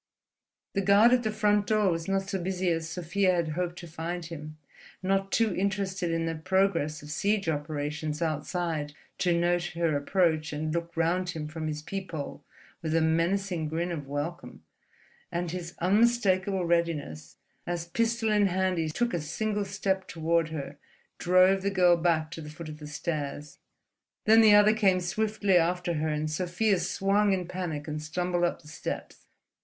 The 0.73 0.81
guard 0.81 1.13
at 1.13 1.21
the 1.21 1.29
front 1.29 1.67
door 1.67 1.91
was 1.91 2.07
not 2.07 2.27
so 2.27 2.41
busy 2.41 2.71
as 2.71 2.89
Sofia 2.89 3.35
had 3.35 3.49
hoped 3.49 3.77
to 3.77 3.87
find 3.87 4.25
him, 4.25 4.57
not 5.03 5.31
too 5.31 5.53
interested 5.55 6.09
in 6.09 6.25
the 6.25 6.33
progress 6.33 7.03
of 7.03 7.11
siege 7.11 7.47
operations 7.47 8.19
outside 8.19 8.93
to 9.19 9.31
note 9.31 9.65
her 9.75 9.95
approach 9.95 10.53
and 10.53 10.73
look 10.73 10.97
round 10.97 11.29
from 11.51 11.67
his 11.67 11.83
peephole 11.83 12.43
with 12.81 12.95
a 12.95 13.01
menacing 13.01 13.67
grin 13.69 13.91
of 13.91 14.07
welcome; 14.07 14.63
and 15.31 15.51
his 15.51 15.75
unmistakable 15.77 16.65
readiness, 16.65 17.37
as 17.67 17.85
pistol 17.85 18.31
in 18.31 18.47
hand 18.47 18.79
he 18.79 18.89
took 18.89 19.13
a 19.13 19.21
single 19.21 19.65
step 19.65 20.07
toward 20.07 20.49
her, 20.49 20.77
drove 21.19 21.61
the 21.61 21.69
girl 21.69 21.95
back 21.95 22.31
to 22.31 22.41
the 22.41 22.49
foot 22.49 22.69
of 22.69 22.79
the 22.79 22.87
stairs. 22.87 23.59
Then 24.25 24.41
the 24.41 24.55
other 24.55 24.73
came 24.73 24.99
swiftly 24.99 25.57
after 25.57 25.93
her, 25.93 26.07
and 26.07 26.27
Sofia 26.27 26.79
swung 26.79 27.33
in 27.33 27.47
panic 27.47 27.87
and 27.87 28.01
stumbled 28.01 28.43
up 28.45 28.63
the 28.63 28.67
steps. 28.67 29.27